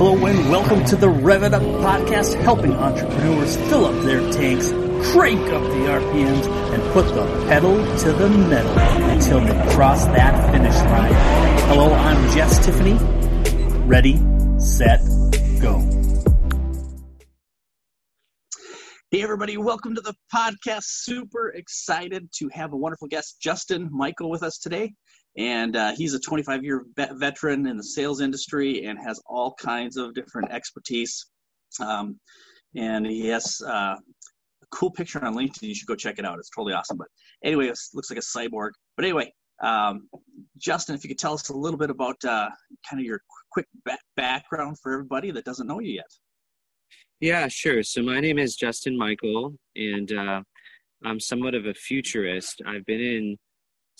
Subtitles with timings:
[0.00, 4.70] Hello and welcome to the Rev It Up podcast, helping entrepreneurs fill up their tanks,
[5.12, 8.78] crank up the RPMs, and put the pedal to the metal
[9.10, 11.12] until they cross that finish line.
[11.68, 12.94] Hello, I'm Jess Tiffany.
[13.84, 14.18] Ready,
[14.58, 15.00] set,
[15.60, 15.80] go.
[19.10, 20.84] Hey everybody, welcome to the podcast.
[20.84, 24.94] Super excited to have a wonderful guest, Justin Michael, with us today.
[25.36, 29.96] And uh, he's a 25 year veteran in the sales industry and has all kinds
[29.96, 31.26] of different expertise.
[31.80, 32.18] Um,
[32.76, 35.62] and he has uh, a cool picture on LinkedIn.
[35.62, 36.38] You should go check it out.
[36.38, 36.96] It's totally awesome.
[36.96, 37.08] But
[37.44, 38.70] anyway, it looks like a cyborg.
[38.96, 40.08] But anyway, um,
[40.58, 42.48] Justin, if you could tell us a little bit about uh,
[42.88, 43.66] kind of your quick
[44.16, 46.10] background for everybody that doesn't know you yet.
[47.20, 47.82] Yeah, sure.
[47.82, 50.42] So my name is Justin Michael, and uh,
[51.04, 52.62] I'm somewhat of a futurist.
[52.66, 53.36] I've been in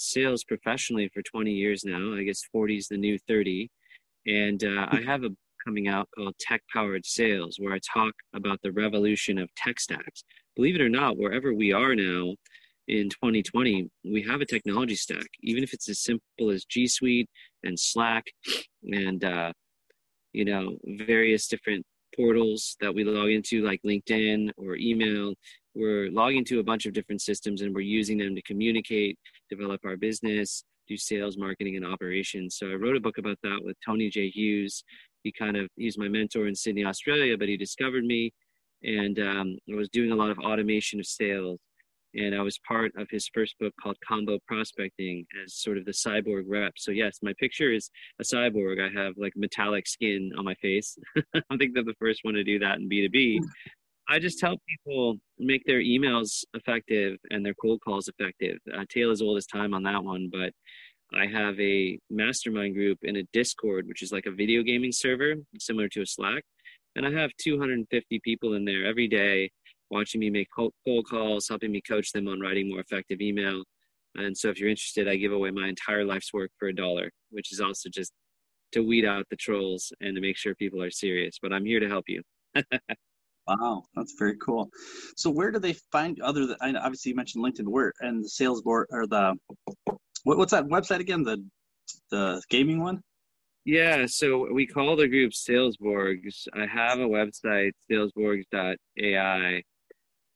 [0.01, 2.15] sales professionally for 20 years now.
[2.15, 3.71] I guess 40 is the new 30.
[4.27, 5.31] And uh, I have a
[5.65, 10.25] coming out called Tech Powered Sales, where I talk about the revolution of tech stacks.
[10.57, 12.35] Believe it or not, wherever we are now
[12.89, 17.29] in 2020, we have a technology stack, even if it's as simple as G Suite
[17.63, 18.25] and Slack
[18.85, 19.53] and, uh,
[20.33, 21.85] you know, various different
[22.17, 25.35] portals that we log into, like LinkedIn or email
[25.75, 29.81] we're logging to a bunch of different systems and we're using them to communicate, develop
[29.85, 32.57] our business, do sales, marketing, and operations.
[32.57, 34.29] So I wrote a book about that with Tony J.
[34.29, 34.83] Hughes.
[35.23, 38.33] He kind of he's my mentor in Sydney, Australia, but he discovered me,
[38.83, 41.59] and um, I was doing a lot of automation of sales.
[42.15, 45.93] And I was part of his first book called Combo Prospecting as sort of the
[45.93, 46.73] cyborg rep.
[46.77, 48.81] So yes, my picture is a cyborg.
[48.81, 50.99] I have like metallic skin on my face.
[51.35, 53.41] I think they're the first one to do that in B2B.
[54.09, 58.59] I just help people make their emails effective and their cold calls effective.
[58.77, 60.53] Uh, tale as old as time on that one, but
[61.15, 65.35] I have a mastermind group in a Discord, which is like a video gaming server,
[65.59, 66.45] similar to a Slack.
[66.97, 69.51] And I have 250 people in there every day
[69.91, 70.73] watching me make cold
[71.09, 73.63] calls, helping me coach them on writing more effective email.
[74.17, 77.11] And so if you're interested, I give away my entire life's work for a dollar,
[77.31, 78.13] which is also just
[78.73, 81.39] to weed out the trolls and to make sure people are serious.
[81.41, 82.23] But I'm here to help you.
[83.49, 84.71] Wow, that's very cool.
[85.17, 88.63] So where do they find other than obviously you mentioned LinkedIn where and the sales
[88.63, 89.35] board or the
[90.23, 91.25] what, what's that website again?
[91.25, 91.45] The
[92.13, 93.01] the gaming one?
[93.65, 96.47] Yeah, so we call the group Salesborgs.
[96.55, 99.63] I have a website, salesborgs.ai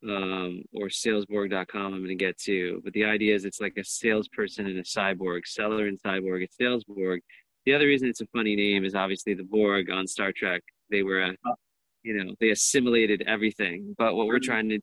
[0.09, 2.81] um, or salesborg.com I'm going to get to.
[2.85, 6.63] But the idea is it's like a salesperson and a cyborg, seller and cyborg, a
[6.63, 7.21] salesborg.
[7.67, 10.63] The other reason it's a funny name is obviously the Borg on Star Trek.
[10.91, 11.55] They were a oh
[12.05, 14.79] you know they assimilated everything but what we're trying to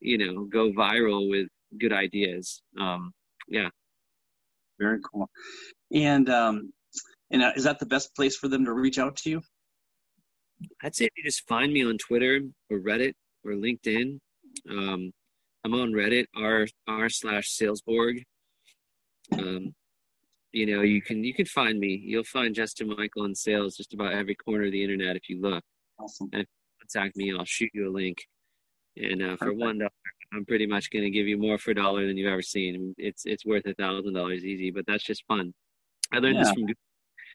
[0.00, 1.46] you know go viral with
[1.78, 3.12] good ideas um
[3.48, 3.68] yeah
[4.80, 5.28] very cool
[5.92, 6.72] and um
[7.30, 9.42] and uh, is that the best place for them to reach out to you
[10.82, 12.40] i'd say if you just find me on twitter
[12.70, 13.12] or reddit
[13.46, 14.18] or linkedin
[14.70, 15.12] um
[15.64, 18.22] i'm on reddit r r slash salesborg
[19.32, 19.74] um
[20.52, 23.94] you know you can you can find me you'll find justin michael in sales just
[23.94, 25.62] about every corner of the internet if you look
[25.98, 26.28] Awesome.
[26.32, 28.18] And if you contact me, I'll shoot you a link.
[28.96, 29.90] And uh, for one dollar,
[30.32, 32.94] I'm pretty much going to give you more for a dollar than you've ever seen.
[32.98, 35.52] It's it's worth a thousand dollars easy, but that's just fun.
[36.12, 36.44] I learned yeah.
[36.44, 36.66] this from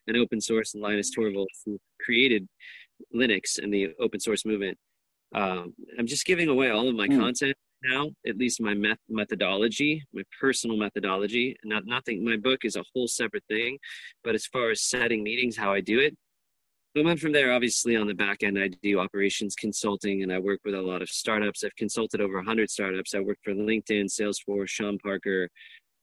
[0.07, 2.47] an open source and Linus Torvalds, who created
[3.16, 4.78] Linux and the open source movement.
[5.33, 7.19] Um, I'm just giving away all of my mm.
[7.19, 11.55] content now, at least my met- methodology, my personal methodology.
[11.63, 12.23] Not nothing.
[12.23, 13.77] My book is a whole separate thing,
[14.23, 16.15] but as far as setting meetings, how I do it,
[16.93, 20.39] but then from there, obviously on the back end, I do operations consulting and I
[20.39, 21.63] work with a lot of startups.
[21.63, 23.15] I've consulted over 100 startups.
[23.15, 25.47] I worked for LinkedIn, Salesforce, Sean Parker,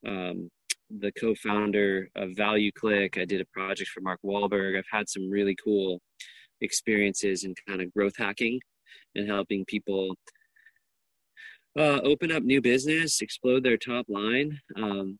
[0.06, 0.48] um,
[0.88, 3.20] the co-founder of ValueClick.
[3.20, 4.78] I did a project for Mark Wahlberg.
[4.78, 6.00] I've had some really cool
[6.62, 8.58] experiences in kind of growth hacking
[9.18, 10.14] and helping people
[11.78, 14.58] uh, open up new business, explode their top line.
[14.76, 15.18] Um,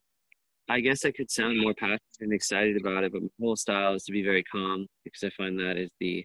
[0.69, 3.94] I guess I could sound more passionate and excited about it, but my whole style
[3.94, 6.25] is to be very calm because I find that is the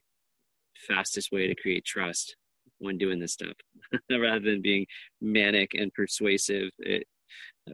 [0.88, 2.36] fastest way to create trust
[2.80, 3.54] when doing this stuff
[4.12, 4.86] rather than being
[5.22, 6.70] manic and persuasive.
[6.80, 7.08] It,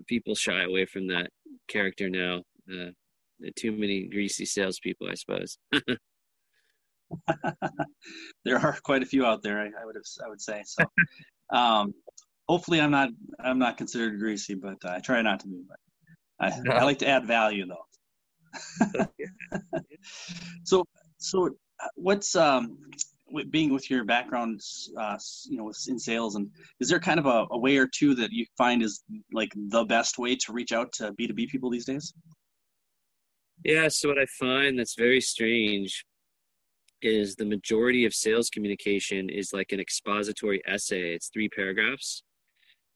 [0.07, 1.29] people shy away from that
[1.67, 2.43] character now.
[2.71, 2.91] Uh,
[3.55, 5.57] too many greasy salespeople, I suppose.
[8.45, 9.59] there are quite a few out there.
[9.59, 10.83] I, I would have, I would say so.
[11.51, 11.95] Um,
[12.47, 13.09] hopefully, I'm not,
[13.43, 15.63] I'm not considered greasy, but I try not to be.
[15.67, 15.79] But
[16.39, 18.99] I, I like to add value though.
[20.63, 20.85] so,
[21.17, 21.49] so
[21.95, 22.77] what's um,
[23.49, 24.61] being with your background,
[24.97, 28.15] uh, you know, in sales, and is there kind of a, a, way or two
[28.15, 29.03] that you find is
[29.33, 32.13] like the best way to reach out to B two B people these days?
[33.63, 33.87] Yeah.
[33.89, 36.05] So what I find that's very strange
[37.01, 41.13] is the majority of sales communication is like an expository essay.
[41.13, 42.23] It's three paragraphs.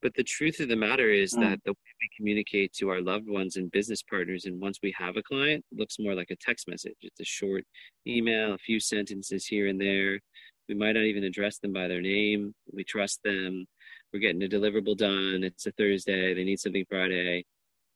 [0.01, 1.41] But the truth of the matter is mm.
[1.41, 4.93] that the way we communicate to our loved ones and business partners, and once we
[4.97, 6.97] have a client, looks more like a text message.
[7.01, 7.63] It's a short
[8.05, 10.19] email, a few sentences here and there.
[10.67, 12.53] We might not even address them by their name.
[12.73, 13.65] We trust them.
[14.11, 15.43] We're getting a deliverable done.
[15.43, 16.33] It's a Thursday.
[16.33, 17.45] They need something Friday.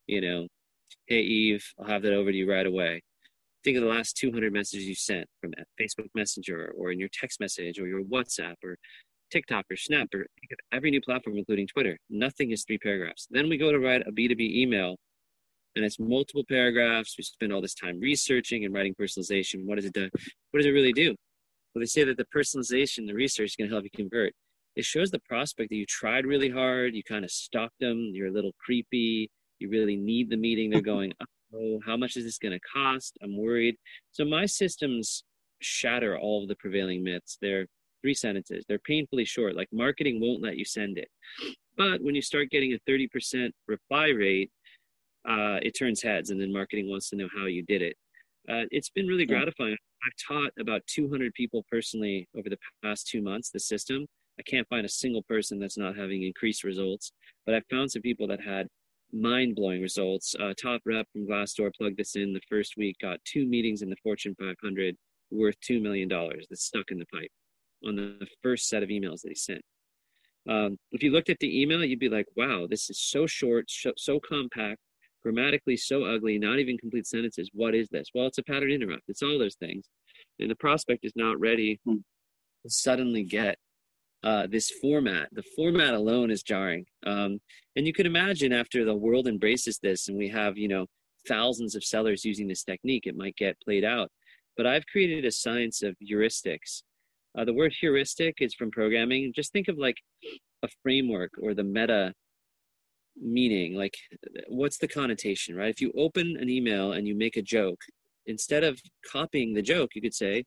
[0.08, 0.48] You know,
[1.08, 3.02] hey, Eve, I'll have that over to you right away
[3.68, 7.42] think of the last 200 messages you sent from Facebook Messenger or in your text
[7.42, 8.78] message or your WhatsApp or
[9.30, 10.26] TikTok or Snap or
[10.72, 11.98] every new platform, including Twitter.
[12.10, 13.28] Nothing is three paragraphs.
[13.30, 14.96] Then we go to write a B2B email
[15.76, 17.16] and it's multiple paragraphs.
[17.18, 19.66] We spend all this time researching and writing personalization.
[19.66, 20.10] What does it do?
[20.52, 21.14] What does it really do?
[21.76, 24.32] Well, they say that the personalization, the research is going to help you convert.
[24.78, 28.28] It shows the prospect that you tried really hard, you kind of stalked them, you're
[28.28, 29.30] a little creepy,
[29.60, 30.70] you really need the meeting.
[30.70, 31.26] They're going, oh,
[31.86, 33.18] how much is this going to cost?
[33.24, 33.76] I'm worried.
[34.12, 35.24] So my systems
[35.60, 37.38] shatter all of the prevailing myths.
[37.42, 37.68] They're
[38.02, 38.66] three sentences.
[38.68, 39.56] They're painfully short.
[39.56, 41.10] Like marketing won't let you send it.
[41.78, 44.52] But when you start getting a 30% reply rate,
[45.28, 47.98] uh, it turns heads, and then marketing wants to know how you did it.
[48.50, 49.76] Uh, it's been really gratifying.
[50.06, 54.06] I've taught about 200 people personally over the past two months the system.
[54.40, 57.12] I can't find a single person that's not having increased results,
[57.46, 58.68] but I've found some people that had
[59.14, 60.36] mind blowing results.
[60.40, 63.90] Uh, top rep from Glassdoor plugged this in the first week, got two meetings in
[63.90, 64.96] the Fortune 500
[65.32, 66.10] worth $2 million
[66.50, 67.32] that's stuck in the pipe
[67.86, 69.62] on the first set of emails that he sent.
[70.50, 73.66] Um, if you looked at the email, you'd be like, wow, this is so short,
[73.70, 74.80] so, so compact,
[75.22, 77.50] grammatically so ugly, not even complete sentences.
[77.54, 78.08] What is this?
[78.14, 79.04] Well, it's a pattern interrupt.
[79.10, 79.90] It's all those things.
[80.40, 81.96] And the prospect is not ready hmm.
[82.64, 83.58] to suddenly get
[84.24, 85.30] uh, this format.
[85.32, 86.86] The format alone is jarring.
[87.06, 87.40] Um,
[87.76, 90.88] and you can imagine after the world embraces this and we have, you know,
[91.28, 94.10] thousands of sellers using this technique, it might get played out.
[94.56, 96.82] But I've created a science of heuristics.
[97.38, 99.32] Uh, the word heuristic is from programming.
[99.36, 99.98] Just think of like
[100.64, 102.14] a framework or the meta
[103.16, 103.76] meaning.
[103.76, 103.96] Like,
[104.48, 105.70] what's the connotation, right?
[105.70, 107.82] If you open an email and you make a joke,
[108.26, 108.80] instead of
[109.12, 110.46] copying the joke, you could say,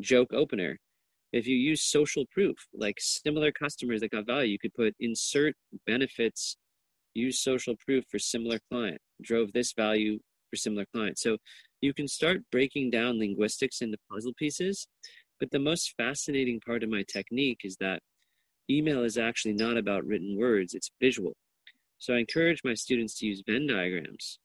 [0.00, 0.78] joke opener
[1.32, 5.54] if you use social proof, like similar customers that got value, you could put insert
[5.86, 6.56] benefits,
[7.14, 10.18] use social proof for similar client, drove this value
[10.50, 11.18] for similar client.
[11.18, 11.38] So
[11.80, 14.88] you can start breaking down linguistics into puzzle pieces.
[15.38, 18.00] But the most fascinating part of my technique is that
[18.68, 21.32] email is actually not about written words, it's visual.
[21.98, 24.38] So I encourage my students to use Venn diagrams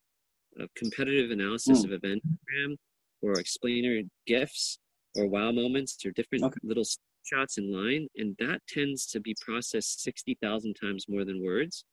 [0.58, 1.86] of competitive analysis mm.
[1.86, 2.78] of a Venn diagram
[3.22, 4.80] or explainer GIFs
[5.16, 6.60] or wow moments or different okay.
[6.64, 6.86] little
[7.24, 11.86] shots in line and that tends to be processed 60,000 times more than words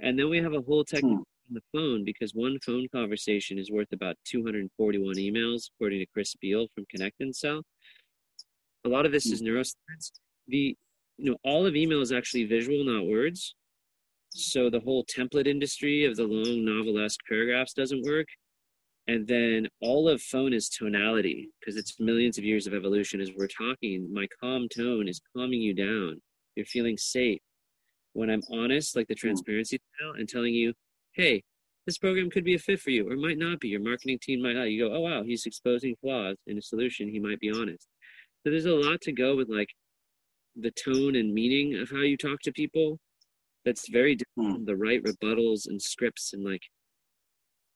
[0.00, 1.18] and then we have a whole technique hmm.
[1.18, 6.34] on the phone because one phone conversation is worth about 241 emails according to Chris
[6.40, 7.62] Beall from Connect and Sell
[8.84, 9.34] a lot of this hmm.
[9.34, 10.12] is neuroscience
[10.48, 10.76] the
[11.16, 13.54] you know all of email is actually visual not words
[14.30, 18.26] so the whole template industry of the long novelesque paragraphs doesn't work
[19.08, 23.30] and then all of phone is tonality because it's millions of years of evolution as
[23.34, 24.06] we're talking.
[24.12, 26.20] My calm tone is calming you down.
[26.54, 27.40] You're feeling safe.
[28.12, 29.26] When i'm honest like the hmm.
[29.26, 29.78] transparency
[30.16, 30.72] and telling you
[31.12, 31.42] hey
[31.86, 33.68] this program could be a fit for you or might not be.
[33.68, 34.64] Your marketing team might not.
[34.64, 37.08] You go oh wow he's exposing flaws in a solution.
[37.08, 37.86] He might be honest.
[38.42, 39.70] So there's a lot to go with like
[40.56, 42.98] the tone and meaning of how you talk to people.
[43.64, 46.62] That's very different from the right rebuttals and scripts and like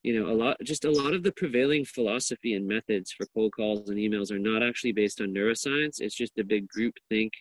[0.02, 3.52] you know a lot just a lot of the prevailing philosophy and methods for cold
[3.54, 6.00] calls and emails are not actually based on neuroscience.
[6.00, 7.32] It's just a big group think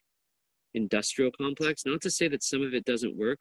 [0.74, 1.86] industrial complex.
[1.86, 3.40] Not to say that some of it doesn't work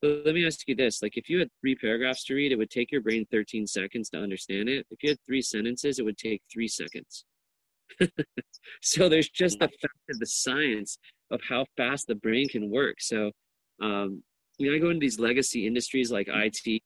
[0.00, 1.00] but let me ask you this.
[1.00, 4.10] Like if you had three paragraphs to read it would take your brain 13 seconds
[4.10, 4.86] to understand it.
[4.90, 7.24] If you had three sentences it would take three seconds.
[8.80, 10.98] So there's just the fact of the science
[11.30, 12.96] of how fast the brain can work.
[13.00, 13.32] So
[13.80, 14.22] um,
[14.58, 16.82] you know, I go into these legacy industries like IT,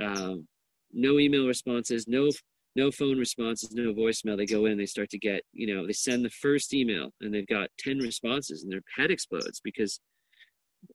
[0.00, 0.46] um,
[0.94, 2.30] no email responses, no
[2.76, 4.36] no phone responses, no voicemail.
[4.36, 7.32] They go in, they start to get, you know, they send the first email and
[7.32, 10.00] they've got 10 responses and their head explodes because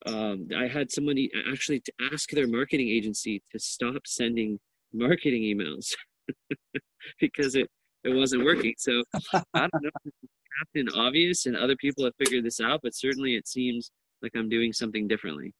[0.05, 4.59] um, I had somebody actually to ask their marketing agency to stop sending
[4.93, 5.93] marketing emails
[7.19, 7.67] because it,
[8.03, 8.73] it wasn't working.
[8.77, 9.03] So
[9.33, 12.93] I don't know if it's Captain Obvious and other people have figured this out, but
[12.93, 13.91] certainly it seems
[14.21, 15.53] like I'm doing something differently.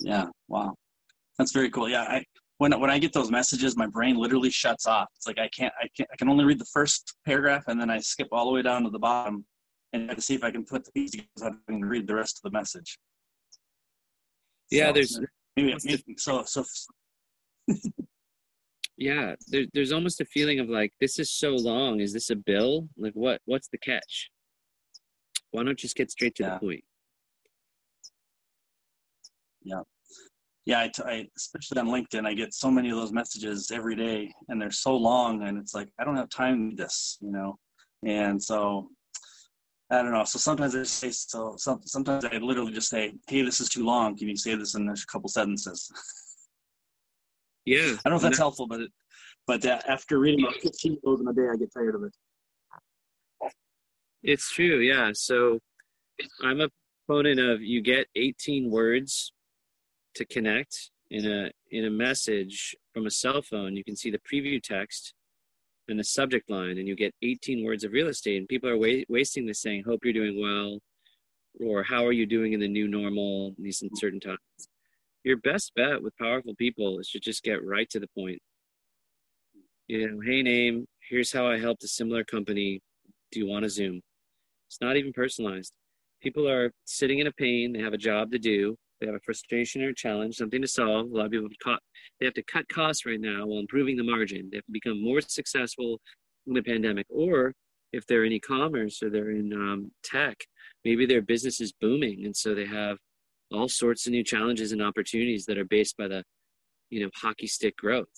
[0.00, 0.26] Yeah.
[0.48, 0.74] Wow.
[1.42, 1.88] That's very cool.
[1.88, 2.24] Yeah, I
[2.58, 5.08] when when I get those messages, my brain literally shuts off.
[5.16, 7.90] It's like I can't I can't I can only read the first paragraph and then
[7.90, 9.44] I skip all the way down to the bottom
[9.92, 12.48] and to see if I can put the pieces together and read the rest of
[12.48, 12.96] the message.
[14.70, 15.20] Yeah, so, there's
[15.56, 16.64] maybe, maybe so so.
[18.96, 21.98] yeah, there, there's almost a feeling of like, this is so long.
[21.98, 22.88] Is this a bill?
[22.96, 23.40] Like, what?
[23.46, 24.30] What's the catch?
[25.50, 26.54] Why don't you just get straight to yeah.
[26.54, 26.84] the point?
[29.64, 29.80] Yeah.
[30.64, 33.96] Yeah, I, t- I, especially on LinkedIn, I get so many of those messages every
[33.96, 37.32] day, and they're so long, and it's like I don't have time for this, you
[37.32, 37.58] know.
[38.06, 38.88] And so
[39.90, 40.24] I don't know.
[40.24, 41.54] So sometimes I say so.
[41.56, 44.16] Some, sometimes I literally just say, "Hey, this is too long.
[44.16, 45.90] Can you say this in a couple sentences?"
[47.64, 47.96] Yeah.
[48.04, 48.90] I don't know if that's helpful, but it,
[49.46, 52.02] but uh, after reading about 15 of those in a day, I get tired of
[52.04, 53.52] it.
[54.22, 54.78] It's true.
[54.78, 55.10] Yeah.
[55.14, 55.58] So
[56.42, 56.68] I'm a
[57.06, 59.32] proponent of you get 18 words
[60.14, 63.76] to connect in a in a message from a cell phone.
[63.76, 65.14] You can see the preview text
[65.88, 68.38] and the subject line, and you get 18 words of real estate.
[68.38, 70.80] And people are wa- wasting this saying, "Hope you're doing well,"
[71.60, 74.38] or "How are you doing in the new normal?" These uncertain times
[75.24, 78.40] your best bet with powerful people is to just get right to the point.
[79.88, 82.80] You know, hey, name, here's how I helped a similar company.
[83.30, 84.00] Do you want to Zoom?
[84.68, 85.72] It's not even personalized.
[86.20, 87.72] People are sitting in a pain.
[87.72, 88.76] They have a job to do.
[89.02, 91.10] They have a frustration or a challenge, something to solve.
[91.10, 91.80] A lot of people caught,
[92.20, 94.48] they have to cut costs right now while improving the margin.
[94.48, 96.00] They have to become more successful
[96.46, 97.06] in the pandemic.
[97.10, 97.52] Or
[97.92, 100.36] if they're in e-commerce or they're in um, tech,
[100.84, 102.96] maybe their business is booming, and so they have
[103.50, 106.22] all sorts of new challenges and opportunities that are based by the
[106.90, 108.08] you know hockey stick growth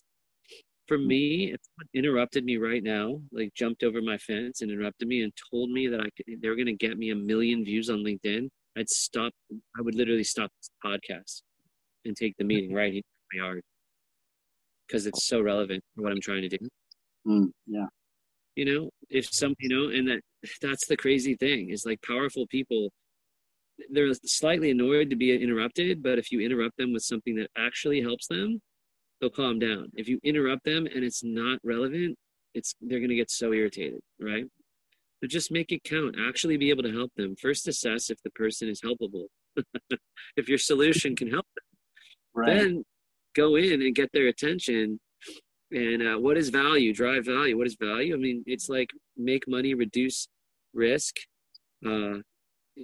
[0.86, 1.60] for me if
[1.94, 5.88] interrupted me right now like jumped over my fence and interrupted me and told me
[5.88, 8.88] that i could they were going to get me a million views on linkedin i'd
[8.88, 9.32] stop
[9.78, 11.42] i would literally stop this podcast
[12.04, 13.02] and take the meeting right in
[13.32, 13.62] my yard
[14.86, 16.58] because it's so relevant for what i'm trying to do
[17.26, 17.86] mm, yeah
[18.56, 20.20] you know if some you know and that
[20.60, 22.90] that's the crazy thing is like powerful people
[23.90, 28.00] they're slightly annoyed to be interrupted, but if you interrupt them with something that actually
[28.00, 28.60] helps them,
[29.20, 29.90] they'll calm down.
[29.94, 32.16] If you interrupt them and it's not relevant,
[32.54, 34.44] it's they're going to get so irritated, right?
[35.24, 36.16] So just make it count.
[36.20, 37.34] Actually be able to help them.
[37.40, 39.24] First assess if the person is helpable.
[40.36, 41.64] if your solution can help them.
[42.34, 42.58] Right.
[42.58, 42.84] Then
[43.34, 45.00] go in and get their attention
[45.70, 49.42] and uh, what is value drive value what is value i mean it's like make
[49.48, 50.28] money reduce
[50.72, 51.16] risk
[51.84, 52.18] uh,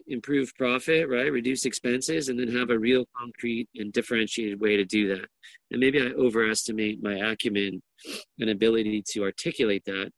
[0.06, 1.32] improve profit, right?
[1.32, 5.26] Reduce expenses, and then have a real concrete and differentiated way to do that.
[5.70, 7.82] And maybe I overestimate my acumen
[8.38, 10.10] and ability to articulate that.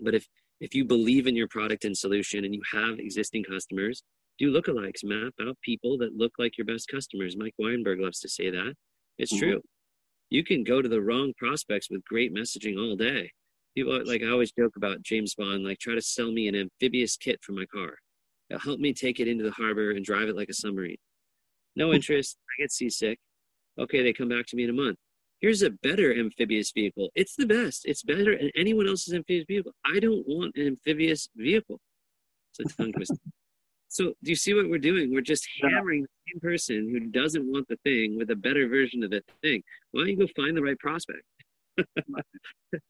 [0.00, 0.26] But if
[0.60, 4.02] if you believe in your product and solution and you have existing customers,
[4.38, 7.36] do lookalikes, map out people that look like your best customers.
[7.36, 8.74] Mike Weinberg loves to say that.
[9.18, 9.50] It's mm-hmm.
[9.50, 9.62] true.
[10.30, 13.30] You can go to the wrong prospects with great messaging all day.
[13.76, 17.16] People like I always joke about James Bond, like try to sell me an amphibious
[17.16, 17.96] kit for my car
[18.48, 20.98] It'll help me take it into the harbor and drive it like a submarine.
[21.74, 22.38] No interest.
[22.48, 23.18] I get seasick.
[23.78, 24.96] Okay, they come back to me in a month.
[25.46, 27.10] Here's a better amphibious vehicle.
[27.14, 27.82] It's the best.
[27.84, 29.70] It's better than anyone else's amphibious vehicle.
[29.84, 31.78] I don't want an amphibious vehicle.
[32.58, 33.14] It's a tongue twister.
[33.86, 35.14] So do you see what we're doing?
[35.14, 39.04] We're just hammering the same person who doesn't want the thing with a better version
[39.04, 39.62] of the thing.
[39.92, 41.22] Why don't you go find the right prospect?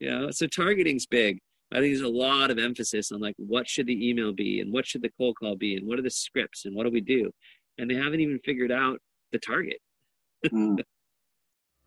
[0.00, 1.38] yeah, so targeting's big.
[1.70, 4.72] I think there's a lot of emphasis on like what should the email be and
[4.72, 7.02] what should the cold call be and what are the scripts and what do we
[7.02, 7.30] do,
[7.76, 9.00] and they haven't even figured out
[9.32, 9.80] the target.
[10.46, 10.82] mm.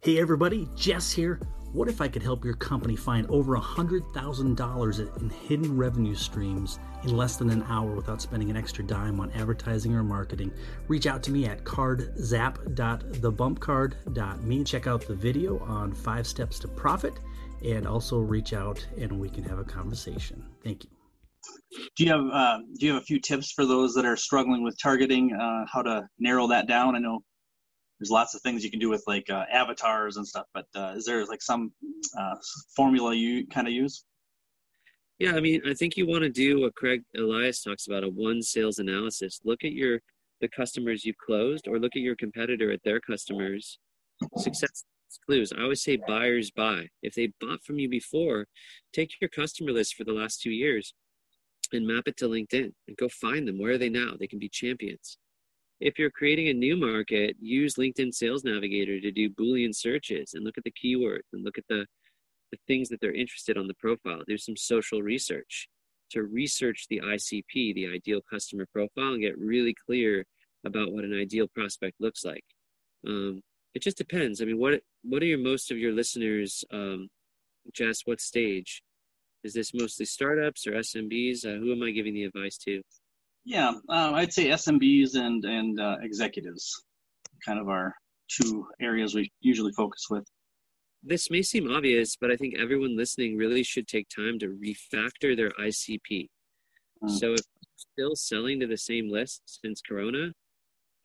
[0.02, 1.42] Hey everybody, Jess here.
[1.74, 7.18] What if I could help your company find over $100,000 in hidden revenue streams in
[7.18, 10.54] less than an hour without spending an extra dime on advertising or marketing?
[10.88, 14.64] Reach out to me at cardzap.thebumpcard.me.
[14.64, 17.20] Check out the video on five steps to profit
[17.66, 20.46] and also reach out and we can have a conversation.
[20.64, 20.90] Thank you.
[21.98, 24.64] Do you have uh, do you have a few tips for those that are struggling
[24.64, 25.34] with targeting?
[25.34, 26.96] Uh, how to narrow that down?
[26.96, 27.22] I know
[28.00, 30.94] there's lots of things you can do with like uh, avatars and stuff, but uh,
[30.96, 31.72] is there like some
[32.18, 32.36] uh,
[32.76, 34.06] formula you kind of use?
[35.20, 38.10] Yeah, I mean, I think you want to do what Craig Elias talks about a
[38.10, 39.42] won sales analysis.
[39.44, 40.00] Look at your
[40.40, 43.78] the customers you've closed, or look at your competitor at their customers'
[44.38, 44.86] success
[45.26, 45.52] clues.
[45.52, 46.88] I always say buyers buy.
[47.02, 48.48] If they bought from you before,
[48.94, 50.94] take your customer list for the last two years
[51.74, 53.60] and map it to LinkedIn and go find them.
[53.60, 54.14] Where are they now?
[54.18, 55.18] They can be champions.
[55.80, 60.44] If you're creating a new market, use LinkedIn Sales Navigator to do Boolean searches and
[60.44, 61.86] look at the keywords and look at the,
[62.52, 64.22] the things that they're interested on the profile.
[64.28, 65.70] Do some social research
[66.12, 70.26] to research the ICP, the ideal customer profile, and get really clear
[70.66, 72.44] about what an ideal prospect looks like.
[73.08, 73.42] Um,
[73.74, 74.42] it just depends.
[74.42, 76.66] I mean, what what are your most of your listeners?
[76.74, 77.08] Um,
[77.74, 78.82] Jess, what stage?
[79.44, 81.46] Is this mostly startups or SMBs?
[81.46, 82.82] Uh, who am I giving the advice to?
[83.46, 86.84] Yeah, uh, I'd say SMBs and and uh, executives,
[87.46, 87.96] kind of our
[88.30, 90.26] two areas we usually focus with.
[91.02, 95.36] this may seem obvious, but I think everyone listening really should take time to refactor
[95.36, 96.30] their ICP.
[97.04, 97.10] Mm.
[97.10, 97.42] So if
[97.78, 100.34] still selling to the same list since Corona,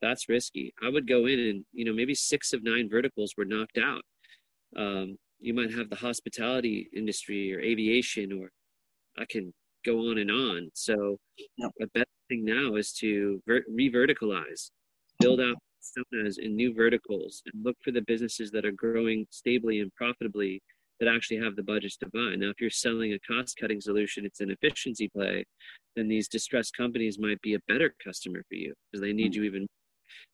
[0.03, 0.75] that's risky.
[0.83, 4.03] I would go in and, you know, maybe six of nine verticals were knocked out.
[4.77, 8.51] Um, you might have the hospitality industry or aviation, or
[9.17, 9.53] I can
[9.85, 10.71] go on and on.
[10.75, 11.19] So
[11.57, 11.71] yep.
[11.81, 14.71] a better thing now is to ver- re-verticalize,
[15.21, 19.81] build out personas in new verticals, and look for the businesses that are growing stably
[19.81, 20.63] and profitably
[21.01, 22.35] that actually have the budgets to buy.
[22.37, 25.45] Now, if you're selling a cost-cutting solution, it's an efficiency play,
[25.97, 29.43] then these distressed companies might be a better customer for you because they need mm-hmm.
[29.43, 29.67] you even.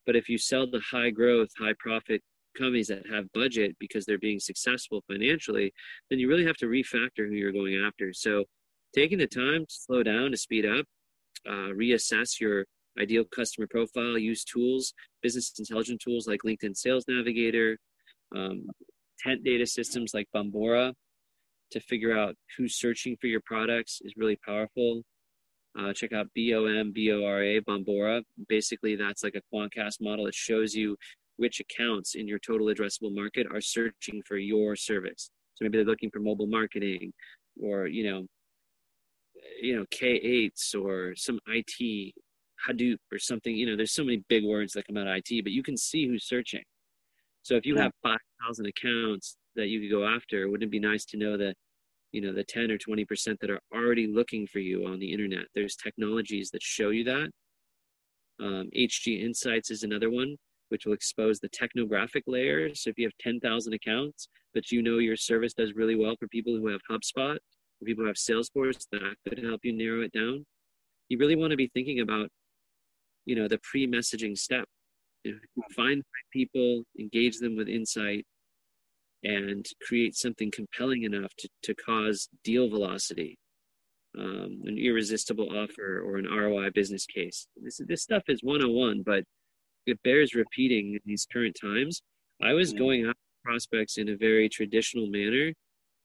[0.07, 2.21] But if you sell the high growth, high profit
[2.57, 5.73] companies that have budget because they're being successful financially,
[6.11, 8.13] then you really have to refactor who you're going after.
[8.13, 8.45] So
[8.95, 10.85] taking the time to slow down to speed up,
[11.49, 12.65] uh, reassess your
[12.99, 14.93] ideal customer profile, use tools,
[15.23, 17.79] business intelligence tools like LinkedIn Sales Navigator,
[18.35, 18.67] um,
[19.19, 20.93] tent data systems like Bombora
[21.71, 25.03] to figure out who's searching for your products is really powerful.
[25.79, 28.23] Uh, check out BOM, BORA, Bombora.
[28.49, 30.27] Basically, that's like a Quantcast model.
[30.27, 30.97] It shows you
[31.37, 35.31] which accounts in your total addressable market are searching for your service.
[35.55, 37.13] So maybe they're looking for mobile marketing
[37.63, 38.27] or, you know,
[39.61, 42.15] you know k8s or some it
[42.69, 43.55] hadoop or something.
[43.55, 45.77] You know there's so many big words that come out of it but you can
[45.77, 46.63] see who's searching.
[47.43, 51.05] So if you have 5000 accounts that you could go after wouldn't it be nice
[51.07, 51.55] to know that
[52.13, 55.13] you know the 10 or 20 percent that are already looking for you on the
[55.13, 55.47] internet?
[55.55, 57.31] There's technologies that show you that.
[58.41, 60.37] Um, hg insights is another one
[60.71, 64.97] which will expose the technographic layers so if you have 10000 accounts but you know
[64.97, 67.37] your service does really well for people who have hubspot
[67.85, 70.45] people have Salesforce that could help you narrow it down.
[71.09, 72.29] You really want to be thinking about,
[73.25, 74.65] you know, the pre-messaging step.
[75.25, 78.25] You know, find people, engage them with insight,
[79.23, 83.39] and create something compelling enough to, to cause deal velocity,
[84.19, 87.47] um, an irresistible offer, or an ROI business case.
[87.63, 89.25] This, this stuff is 101, but
[89.87, 92.03] it bears repeating in these current times.
[92.43, 95.53] I was going after prospects in a very traditional manner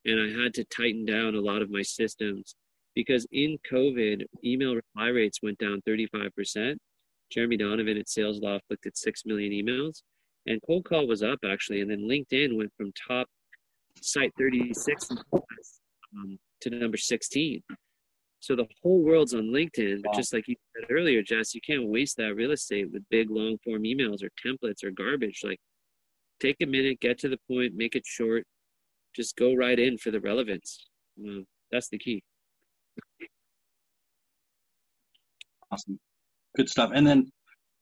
[0.06, 2.56] and I had to tighten down a lot of my systems
[2.96, 6.78] because in COVID, email reply rates went down 35%.
[7.32, 10.04] Jeremy Donovan at SalesLoft looked at 6 million emails,
[10.46, 11.82] and cold call was up actually.
[11.82, 13.28] And then LinkedIn went from top
[14.02, 17.62] site 36 um, to number 16.
[18.40, 21.88] So the whole world's on LinkedIn, but just like you said earlier, Jess, you can't
[21.88, 25.42] waste that real estate with big long form emails or templates or garbage.
[25.44, 25.60] Like,
[26.40, 28.46] take a minute, get to the point, make it short,
[29.16, 30.88] just go right in for the relevance.
[31.20, 32.22] Um, that's the key.
[35.72, 36.00] Awesome,
[36.56, 36.92] good stuff.
[36.94, 37.32] And then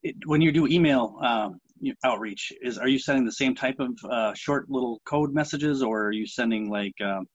[0.03, 1.59] it, when you do email um,
[2.03, 6.05] outreach, is are you sending the same type of uh, short little code messages, or
[6.05, 7.25] are you sending like um,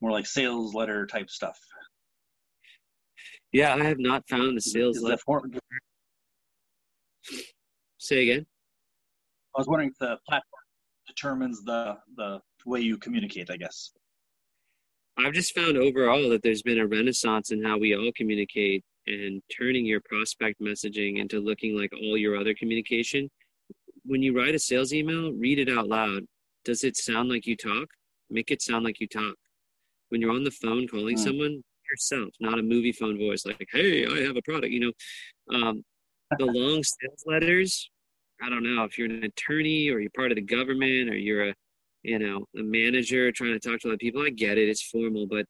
[0.00, 1.58] more like sales letter type stuff?
[3.52, 5.18] Yeah, I have not found the sales letter.
[7.98, 8.46] Say again.
[9.56, 10.62] I was wondering if the platform
[11.06, 13.92] determines the the way you communicate, I guess.
[15.18, 19.42] I've just found overall that there's been a renaissance in how we all communicate and
[19.56, 23.28] turning your prospect messaging into looking like all your other communication.
[24.04, 26.24] When you write a sales email, read it out loud.
[26.64, 27.88] Does it sound like you talk?
[28.30, 29.34] Make it sound like you talk.
[30.10, 31.20] When you're on the phone calling mm.
[31.20, 34.72] someone, yourself, not a movie phone voice like, hey, I have a product.
[34.72, 35.84] You know, um,
[36.38, 37.90] the long sales letters,
[38.42, 41.50] I don't know if you're an attorney or you're part of the government or you're
[41.50, 41.54] a
[42.02, 44.22] you know, a manager trying to talk to other people.
[44.22, 45.46] I get it, it's formal, but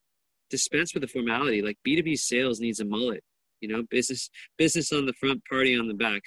[0.51, 1.63] dispense with the formality.
[1.63, 3.23] Like B2B sales needs a mullet,
[3.61, 6.23] you know, business business on the front, party on the back.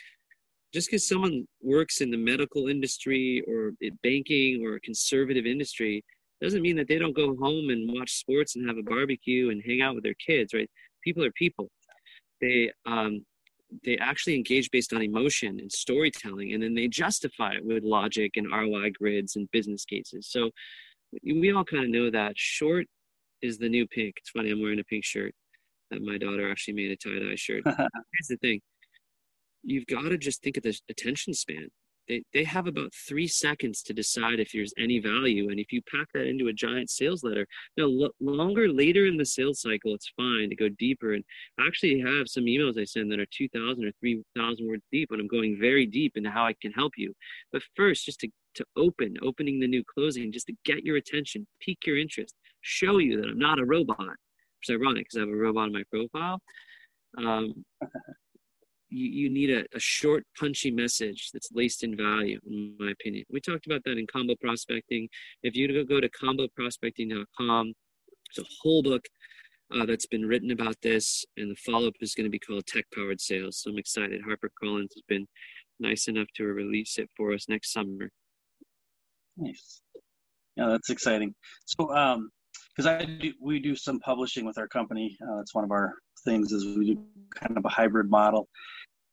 [0.74, 6.04] Just because someone works in the medical industry or banking or conservative industry
[6.42, 9.62] doesn't mean that they don't go home and watch sports and have a barbecue and
[9.66, 10.70] hang out with their kids, right?
[11.04, 11.70] People are people.
[12.40, 13.26] They um,
[13.86, 18.32] they actually engage based on emotion and storytelling and then they justify it with logic
[18.36, 20.28] and roi grids and business cases.
[20.30, 20.52] So
[21.24, 22.88] we all kind of know that short
[23.42, 24.16] is the new pink.
[24.18, 25.34] It's funny i'm wearing a pink shirt
[25.90, 27.64] that my daughter actually made a tie-dye shirt.
[27.66, 28.62] Here's the thing.
[29.64, 31.68] You've got to just think of the attention span
[32.08, 35.50] they, they have about three seconds to decide if there's any value.
[35.50, 39.26] And if you pack that into a giant sales letter, lo- longer later in the
[39.26, 41.14] sales cycle, it's fine to go deeper.
[41.14, 41.24] And
[41.60, 45.22] I actually have some emails I send that are 2,000 or 3,000 words deep, and
[45.22, 47.14] I'm going very deep into how I can help you.
[47.52, 51.48] But first, just to, to open, opening the new closing, just to get your attention,
[51.62, 54.16] pique your interest, show you that I'm not a robot.
[54.62, 56.42] It's ironic because I have a robot in my profile.
[57.18, 57.66] Um,
[58.92, 63.26] you, you need a, a short, punchy message that's laced in value, in my opinion.
[63.32, 65.08] We talked about that in combo prospecting.
[65.44, 67.74] If you go to comboprospecting.com,
[68.36, 69.04] there's a whole book
[69.74, 72.66] uh, that's been written about this, and the follow up is going to be called
[72.68, 73.60] Tech Powered Sales.
[73.62, 74.22] So I'm excited.
[74.22, 75.26] HarperCollins has been
[75.80, 78.12] nice enough to release it for us next summer.
[79.38, 79.82] Nice.
[80.58, 81.34] Yeah, that's exciting.
[81.66, 82.30] So, um,
[82.76, 85.18] because I do, we do some publishing with our company.
[85.22, 87.02] Uh, that's one of our things is we do
[87.36, 88.48] kind of a hybrid model.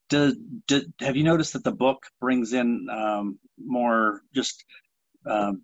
[0.08, 4.64] Does, do, have you noticed that the book brings in um, more just
[5.26, 5.62] um,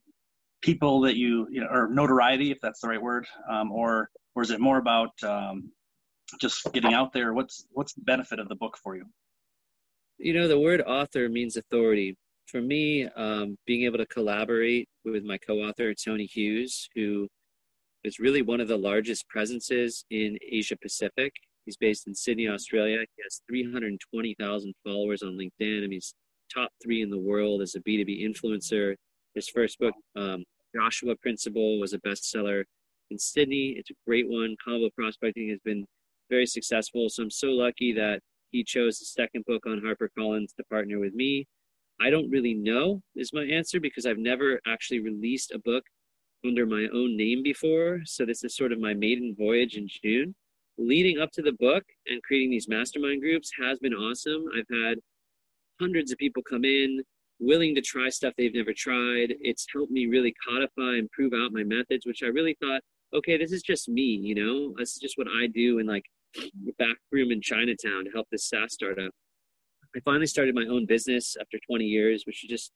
[0.61, 4.43] people that you, you know, or notoriety, if that's the right word, um, or or
[4.43, 5.71] is it more about um,
[6.41, 7.33] just getting out there?
[7.33, 9.05] What's what's the benefit of the book for you?
[10.19, 12.17] You know, the word author means authority.
[12.47, 17.29] For me, um, being able to collaborate with my co-author Tony Hughes, who
[18.05, 21.33] is really one of the largest presences in Asia Pacific.
[21.65, 22.99] He's based in Sydney, Australia.
[23.17, 25.81] He has 320,000 followers on LinkedIn.
[25.81, 26.15] Mean, he's
[26.53, 28.95] top three in the world as a B2B influencer.
[29.35, 32.65] His first book, um, Joshua Principle, was a bestseller
[33.11, 33.75] in Sydney.
[33.79, 34.57] It's a great one.
[34.63, 35.87] Combo prospecting has been
[36.31, 37.09] very successful.
[37.09, 41.15] So I'm so lucky that he chose the second book on HarperCollins to partner with
[41.15, 41.47] me.
[42.01, 45.85] I don't really know is my answer because I've never actually released a book
[46.45, 48.01] under my own name before.
[48.05, 50.35] So this is sort of my maiden voyage in June.
[50.77, 54.45] Leading up to the book and creating these mastermind groups has been awesome.
[54.57, 54.99] I've had
[55.81, 57.03] hundreds of people come in
[57.41, 59.35] willing to try stuff they've never tried.
[59.41, 62.81] It's helped me really codify and prove out my methods, which I really thought,
[63.15, 66.05] okay, this is just me, you know, this is just what I do in like
[66.35, 69.13] the back room in Chinatown to help this SaaS startup.
[69.97, 72.73] I finally started my own business after 20 years, which is just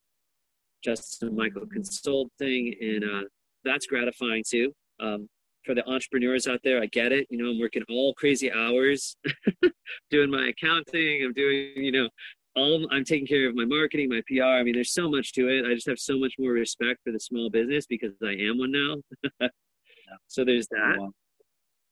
[0.84, 3.22] Justin Michael Consulting, and uh,
[3.64, 4.72] that's gratifying too.
[5.00, 5.28] Um,
[5.64, 7.26] for the entrepreneurs out there, I get it.
[7.30, 9.16] You know, I'm working all crazy hours,
[10.10, 11.24] doing my accounting.
[11.24, 12.08] I'm doing, you know,
[12.56, 14.44] all I'm taking care of my marketing, my PR.
[14.44, 15.66] I mean, there's so much to it.
[15.66, 18.72] I just have so much more respect for the small business because I am one
[18.72, 19.48] now.
[20.26, 21.10] so there's that.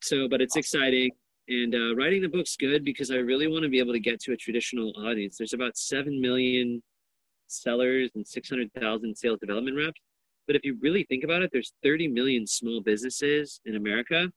[0.02, 1.10] So, but it's exciting.
[1.48, 4.20] And uh, writing the book's good because I really want to be able to get
[4.22, 5.36] to a traditional audience.
[5.38, 6.82] There's about 7 million
[7.46, 10.00] sellers and 600,000 sales development reps.
[10.46, 14.30] But if you really think about it, there's 30 million small businesses in America.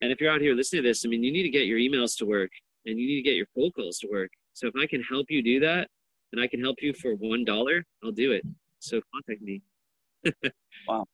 [0.00, 1.78] And if you're out here listening to this, I mean, you need to get your
[1.78, 2.50] emails to work
[2.86, 4.30] and you need to get your phone calls to work.
[4.52, 5.88] So if I can help you do that
[6.32, 8.44] and I can help you for $1, I'll do it.
[8.78, 9.62] So contact me.
[10.88, 11.06] wow.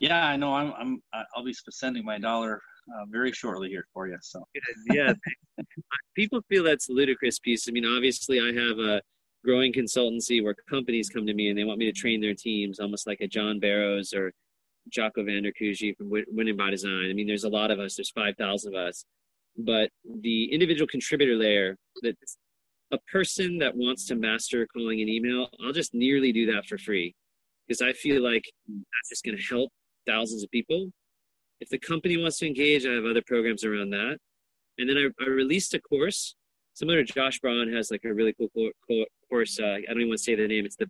[0.00, 0.54] Yeah, I know.
[0.54, 1.02] I'm, I'm,
[1.34, 2.60] I'll be sending my dollar
[2.94, 4.16] uh, very shortly here for you.
[4.20, 4.44] So
[4.92, 5.12] yeah,
[6.16, 7.68] people feel that's a ludicrous piece.
[7.68, 9.02] I mean, obviously I have a,
[9.44, 12.80] growing consultancy where companies come to me and they want me to train their teams,
[12.80, 14.32] almost like a John Barrows or
[14.90, 15.52] Jacco van der
[15.96, 17.08] from Winning by Design.
[17.10, 17.96] I mean, there's a lot of us.
[17.96, 19.04] There's 5,000 of us.
[19.56, 19.90] But
[20.22, 22.16] the individual contributor layer, that
[22.92, 26.78] a person that wants to master calling an email, I'll just nearly do that for
[26.78, 27.14] free
[27.66, 29.70] because I feel like that's just going to help
[30.06, 30.90] thousands of people.
[31.60, 34.18] If the company wants to engage, I have other programs around that.
[34.78, 36.34] And then I, I released a course
[36.78, 39.58] similar to Josh Braun has like a really cool course.
[39.60, 40.64] Uh, I don't even want to say the name.
[40.66, 40.86] It's the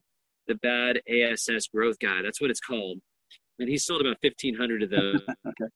[0.46, 2.22] the Bad ASS Growth Guy.
[2.22, 3.00] That's what it's called.
[3.58, 5.20] And he sold about fifteen hundred of those.
[5.46, 5.66] okay.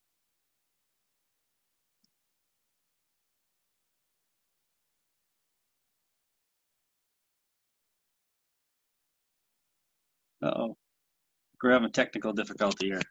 [10.43, 10.75] oh,
[11.61, 13.01] we're having technical difficulty here.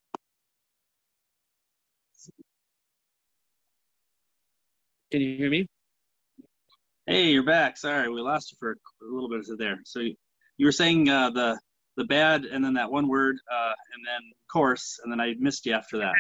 [5.11, 5.67] Can you hear me?
[7.09, 7.77] Hey, you're back.
[7.79, 9.81] Sorry, we lost you for a little bit there.
[9.85, 10.15] So you,
[10.57, 11.59] you were saying uh, the
[11.97, 15.67] the bad, and then that one word, uh, and then course, and then I missed
[15.67, 16.13] you after that.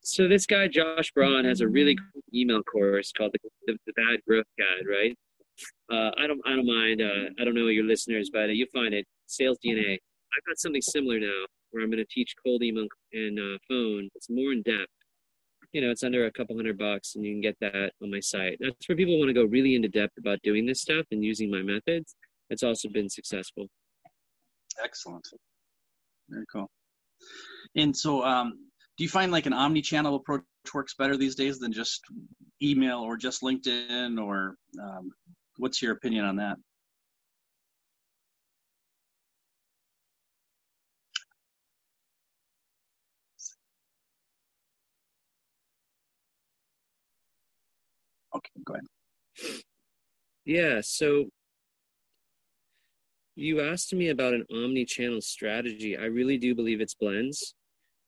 [0.00, 3.92] So this guy Josh Braun has a really cool email course called the, the, the
[3.92, 5.14] Bad Growth Guide, right?
[5.92, 7.02] Uh, I don't I don't mind.
[7.02, 9.92] Uh, I don't know your listeners, but you find it Sales DNA.
[9.92, 14.08] I've got something similar now where I'm going to teach cold email and uh, phone.
[14.14, 14.88] It's more in depth
[15.74, 18.20] you know, it's under a couple hundred bucks and you can get that on my
[18.20, 18.56] site.
[18.60, 21.50] That's where people want to go really into depth about doing this stuff and using
[21.50, 22.14] my methods.
[22.48, 23.66] It's also been successful.
[24.82, 25.26] Excellent.
[26.28, 26.70] Very cool.
[27.74, 28.52] And so, um,
[28.96, 32.00] do you find like an omni-channel approach works better these days than just
[32.62, 35.10] email or just LinkedIn or um,
[35.56, 36.56] what's your opinion on that?
[48.64, 49.60] Go ahead.
[50.44, 51.24] Yeah, so
[53.36, 55.96] you asked me about an omni-channel strategy.
[55.96, 57.54] I really do believe it's blends.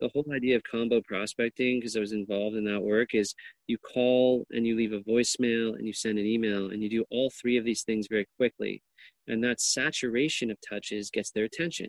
[0.01, 3.35] the whole idea of combo prospecting, because I was involved in that work, is
[3.67, 7.05] you call and you leave a voicemail and you send an email and you do
[7.11, 8.83] all three of these things very quickly.
[9.27, 11.89] And that saturation of touches gets their attention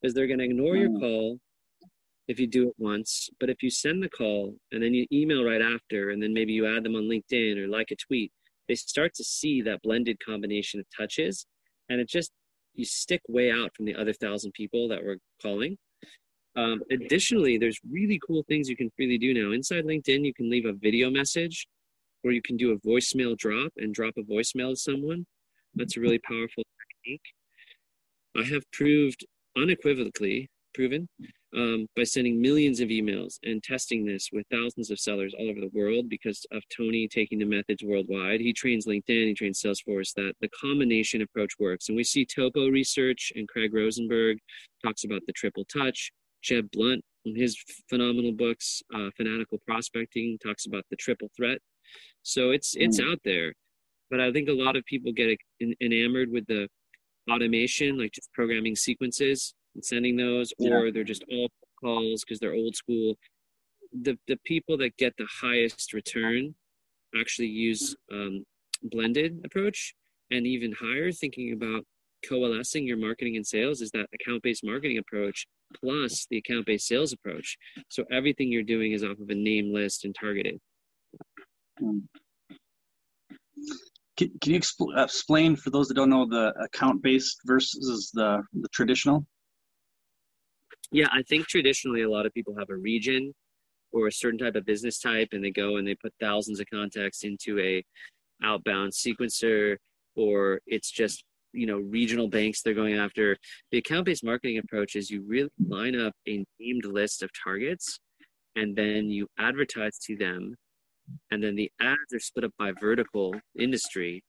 [0.00, 1.00] because they're going to ignore your mm.
[1.00, 1.38] call
[2.30, 3.28] if you do it once.
[3.38, 6.52] But if you send the call and then you email right after, and then maybe
[6.52, 8.32] you add them on LinkedIn or like a tweet,
[8.68, 11.46] they start to see that blended combination of touches.
[11.88, 12.30] And it just,
[12.74, 15.76] you stick way out from the other thousand people that were calling
[16.56, 19.52] um, additionally, there's really cool things you can freely do now.
[19.52, 21.66] Inside LinkedIn, you can leave a video message
[22.24, 25.26] or you can do a voicemail drop and drop a voicemail to someone.
[25.74, 26.64] That's a really powerful
[27.04, 27.22] technique.
[28.36, 29.24] I have proved
[29.56, 31.08] unequivocally proven
[31.56, 35.60] um, by sending millions of emails and testing this with thousands of sellers all over
[35.60, 38.40] the world because of Tony taking the methods worldwide.
[38.40, 41.88] He trains LinkedIn, he trains Salesforce, that the combination approach works.
[41.88, 44.38] And we see Topo Research and Craig Rosenberg
[44.84, 46.12] talks about the triple touch.
[46.42, 47.56] Jeb Blount in his
[47.88, 51.58] phenomenal books, uh, Fanatical Prospecting, talks about the triple threat.
[52.22, 53.12] So it's it's mm.
[53.12, 53.52] out there,
[54.10, 55.36] but I think a lot of people get
[55.82, 56.68] enamored with the
[57.30, 60.74] automation, like just programming sequences and sending those, yeah.
[60.74, 61.48] or they're just all
[61.80, 63.16] calls because they're old school.
[63.92, 66.54] The the people that get the highest return
[67.18, 68.44] actually use um,
[68.82, 69.94] blended approach
[70.30, 71.84] and even higher, thinking about
[72.28, 75.46] coalescing your marketing and sales is that account based marketing approach
[75.82, 77.56] plus the account based sales approach.
[77.88, 80.58] So everything you're doing is off of a name list and targeted.
[84.18, 88.42] Can, can you expl- explain for those that don't know the account based versus the,
[88.52, 89.24] the traditional?
[90.92, 93.32] Yeah, I think traditionally a lot of people have a region
[93.92, 96.66] or a certain type of business type and they go and they put thousands of
[96.72, 97.84] contacts into a
[98.42, 99.76] outbound sequencer
[100.16, 103.36] or it's just you know regional banks they're going after.
[103.70, 108.00] The account-based marketing approach is you really line up a named list of targets
[108.56, 110.56] and then you advertise to them
[111.30, 114.22] and then the ads are split up by vertical industry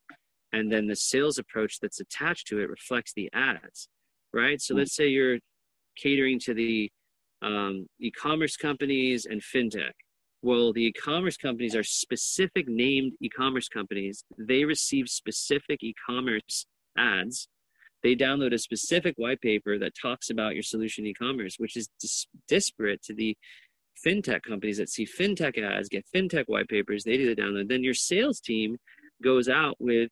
[0.54, 3.88] and then the sales approach that's attached to it reflects the ads
[4.34, 4.62] right?
[4.62, 4.80] So mm-hmm.
[4.80, 5.39] let's say you're
[5.95, 6.91] catering to the
[7.41, 9.93] um, e-commerce companies and fintech
[10.43, 16.65] well the e-commerce companies are specific named e-commerce companies they receive specific e-commerce
[16.97, 17.47] ads,
[18.04, 22.27] they download a specific white paper that talks about your solution e-commerce, which is dis-
[22.47, 23.38] disparate to the
[24.06, 27.69] fintech companies that see fintech ads, get fintech white papers, they do the download.
[27.69, 28.77] Then your sales team
[29.23, 30.10] goes out with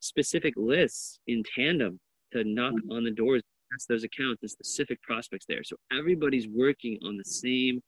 [0.00, 1.98] specific lists in tandem
[2.32, 2.92] to knock mm-hmm.
[2.92, 5.62] on the doors, test those accounts and specific prospects there.
[5.64, 7.80] So everybody's working on the same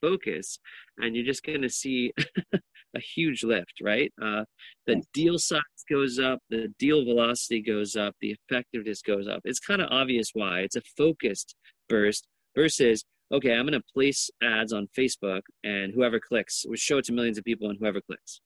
[0.00, 0.58] focus,
[0.98, 2.12] and you're just going to see
[2.96, 4.12] a huge lift, right?
[4.20, 4.44] Uh,
[4.86, 9.40] the deal size goes up, the deal velocity goes up, the effectiveness goes up.
[9.44, 10.60] It's kind of obvious why.
[10.60, 11.54] It's a focused
[11.88, 16.98] burst versus, okay, I'm going to place ads on Facebook and whoever clicks, we show
[16.98, 18.40] it to millions of people and whoever clicks,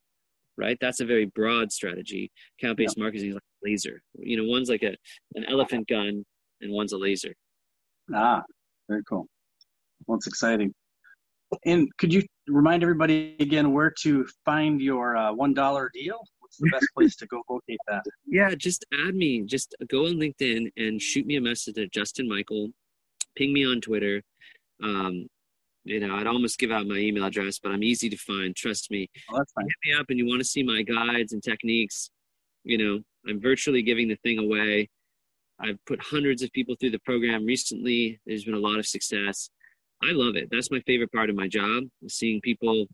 [0.56, 0.78] right?
[0.80, 2.30] That's a very broad strategy.
[2.58, 3.02] Account based yeah.
[3.02, 4.02] marketing is like a laser.
[4.18, 4.96] You know, one's like a,
[5.34, 6.24] an elephant gun
[6.64, 7.32] and one's a laser.
[8.12, 8.42] Ah,
[8.88, 9.26] very cool.
[10.06, 10.74] Well, it's exciting.
[11.64, 16.18] And could you remind everybody again where to find your uh, one dollar deal?
[16.40, 18.02] What's the best place to go locate that?
[18.26, 19.42] Yeah, just add me.
[19.42, 22.68] Just go on LinkedIn and shoot me a message at Justin Michael.
[23.36, 24.22] Ping me on Twitter.
[24.82, 25.26] Um,
[25.84, 28.56] you know, I'd almost give out my email address, but I'm easy to find.
[28.56, 29.08] Trust me.
[29.30, 29.66] Oh, that's fine.
[29.66, 32.10] Hit me up and you want to see my guides and techniques.
[32.64, 34.88] You know, I'm virtually giving the thing away.
[35.60, 38.20] I've put hundreds of people through the program recently.
[38.26, 39.50] There's been a lot of success.
[40.02, 40.48] I love it.
[40.50, 42.86] That's my favorite part of my job, seeing people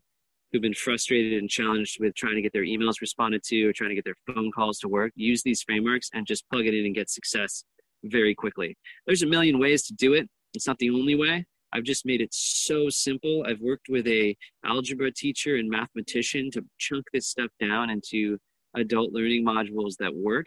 [0.51, 3.89] who've been frustrated and challenged with trying to get their emails responded to or trying
[3.89, 6.85] to get their phone calls to work, use these frameworks and just plug it in
[6.85, 7.63] and get success
[8.03, 8.77] very quickly.
[9.05, 10.29] There's a million ways to do it.
[10.53, 11.45] It's not the only way.
[11.73, 13.45] I've just made it so simple.
[13.47, 18.37] I've worked with a algebra teacher and mathematician to chunk this stuff down into
[18.75, 20.45] adult learning modules that work.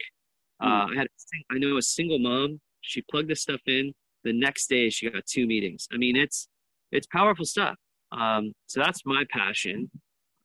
[0.61, 0.67] Hmm.
[0.67, 1.07] Uh, I had
[1.51, 2.59] I know a single mom.
[2.81, 3.93] She plugged this stuff in.
[4.23, 5.87] The next day, she got two meetings.
[5.93, 6.47] I mean, it's
[6.91, 7.75] it's powerful stuff.
[8.11, 9.89] Um, so that's my passion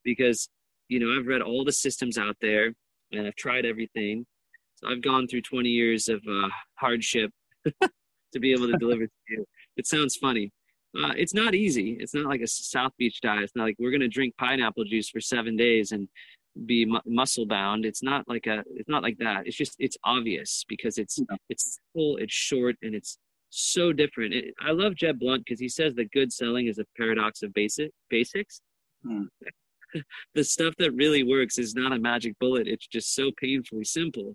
[0.05, 0.49] because,
[0.89, 2.73] you know, I've read all the systems out there
[3.13, 4.27] and I've tried everything.
[4.77, 7.31] So I've gone through 20 years of uh, hardship
[7.83, 9.45] to be able to deliver to you.
[9.77, 10.53] It sounds funny.
[10.97, 11.97] Uh, it's not easy.
[12.01, 13.45] It's not like a South Beach diet.
[13.45, 16.09] It's not like we're going to drink pineapple juice for seven days and
[16.67, 17.85] be mu- muscle bound.
[17.85, 18.63] It's not like a.
[18.75, 19.47] It's not like that.
[19.47, 19.77] It's just.
[19.79, 21.19] It's obvious because it's.
[21.49, 22.17] It's simple.
[22.17, 23.19] It's short and it's
[23.51, 24.35] so different.
[24.35, 27.53] It, I love Jeb Blount because he says that good selling is a paradox of
[27.53, 28.61] basic basics.
[29.05, 29.25] Hmm.
[30.35, 32.69] the stuff that really works is not a magic bullet.
[32.69, 34.35] It's just so painfully simple.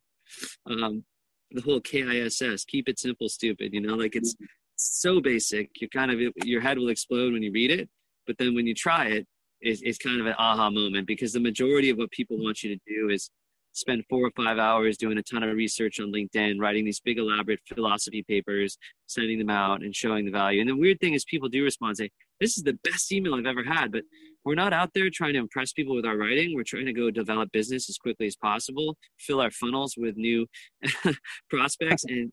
[0.69, 1.03] Um,
[1.51, 3.73] the whole KISS, keep it simple, stupid.
[3.73, 4.35] You know, like it's
[4.75, 5.69] so basic.
[5.79, 7.89] You kind of your head will explode when you read it,
[8.27, 9.27] but then when you try it,
[9.61, 12.75] it's, it's kind of an aha moment because the majority of what people want you
[12.75, 13.29] to do is
[13.75, 17.17] spend four or five hours doing a ton of research on LinkedIn, writing these big
[17.17, 20.61] elaborate philosophy papers, sending them out and showing the value.
[20.61, 23.35] And the weird thing is people do respond and say, this is the best email
[23.35, 23.91] I've ever had.
[23.91, 24.03] But
[24.45, 26.55] we're not out there trying to impress people with our writing.
[26.55, 30.47] We're trying to go develop business as quickly as possible, fill our funnels with new
[31.49, 32.31] prospects and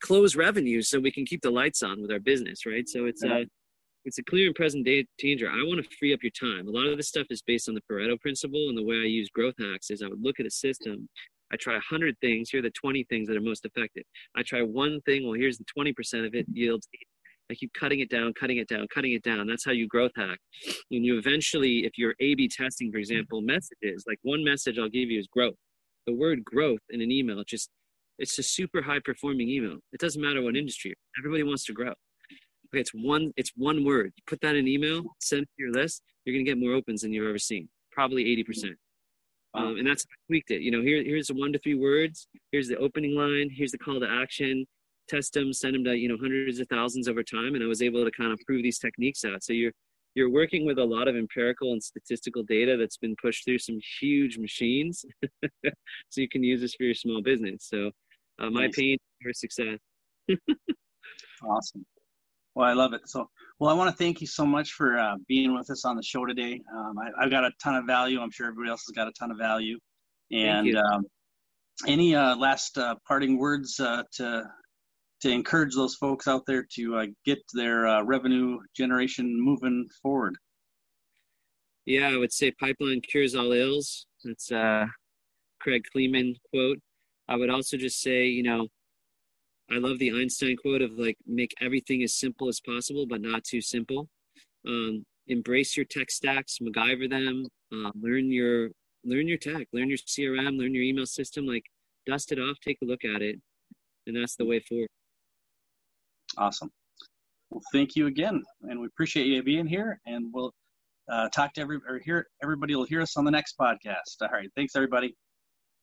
[0.00, 2.88] close revenue so we can keep the lights on with our business, right?
[2.88, 3.44] So it's a, uh,
[4.06, 4.86] it's a clear and present
[5.18, 5.50] danger.
[5.50, 6.68] I want to free up your time.
[6.68, 9.06] A lot of this stuff is based on the Pareto principle, and the way I
[9.06, 11.08] use growth hacks is I would look at a system.
[11.52, 12.50] I try 100 things.
[12.50, 14.04] Here are the 20 things that are most effective.
[14.36, 15.24] I try one thing.
[15.24, 16.88] Well, here's the 20% of it yields.
[17.50, 19.46] I keep cutting it down, cutting it down, cutting it down.
[19.46, 20.38] That's how you growth hack.
[20.90, 25.10] And you eventually, if you're A/B testing, for example, messages like one message I'll give
[25.10, 25.54] you is growth.
[26.06, 27.70] The word growth in an email just
[28.18, 29.78] it's a super high performing email.
[29.92, 30.94] It doesn't matter what industry.
[31.18, 31.92] Everybody wants to grow.
[32.76, 34.12] Okay, it's one it's one word.
[34.16, 36.02] You put that in email, send it to your list.
[36.24, 37.70] You're gonna get more opens than you've ever seen.
[37.90, 38.74] Probably eighty percent.
[39.54, 40.60] Um, and that's I tweaked it.
[40.60, 42.28] You know, here here's the one to three words.
[42.52, 43.48] Here's the opening line.
[43.50, 44.66] Here's the call to action.
[45.08, 47.80] Test them, send them to you know hundreds of thousands over time, and I was
[47.80, 49.42] able to kind of prove these techniques out.
[49.42, 49.72] So you're
[50.14, 53.78] you're working with a lot of empirical and statistical data that's been pushed through some
[54.00, 55.02] huge machines,
[56.10, 57.64] so you can use this for your small business.
[57.70, 57.90] So
[58.38, 58.76] uh, my nice.
[58.76, 59.78] pain, your success.
[61.42, 61.86] awesome.
[62.56, 63.02] Well, I love it.
[63.04, 63.28] So,
[63.60, 66.02] well, I want to thank you so much for uh, being with us on the
[66.02, 66.58] show today.
[66.74, 68.18] Um, I, have got a ton of value.
[68.18, 69.78] I'm sure everybody else has got a ton of value.
[70.32, 71.04] And um,
[71.86, 74.44] any uh, last uh, parting words uh, to
[75.20, 80.36] to encourage those folks out there to uh, get their uh, revenue generation moving forward?
[81.84, 84.06] Yeah, I would say pipeline cures all ills.
[84.24, 84.86] That's a
[85.60, 86.78] Craig Kleeman quote.
[87.28, 88.68] I would also just say, you know,
[89.70, 93.44] I love the Einstein quote of like make everything as simple as possible, but not
[93.44, 94.08] too simple.
[94.66, 98.70] Um, embrace your tech stacks, MacGyver them, uh, learn your
[99.04, 101.46] learn your tech, learn your CRM, learn your email system.
[101.46, 101.64] Like
[102.06, 103.40] dust it off, take a look at it,
[104.06, 104.88] and that's the way forward.
[106.38, 106.70] Awesome.
[107.50, 110.00] Well, thank you again, and we appreciate you being here.
[110.06, 110.52] And we'll
[111.10, 114.22] uh, talk to every or hear everybody will hear us on the next podcast.
[114.22, 115.14] All right, thanks everybody.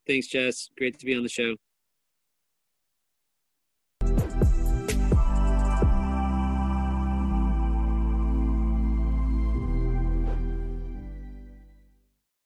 [0.07, 0.69] Thanks, Jess.
[0.77, 1.55] Great to be on the show.